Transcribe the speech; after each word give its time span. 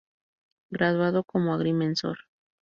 Graduado 0.71 1.23
como 1.23 1.53
agrimensor. 1.53 2.17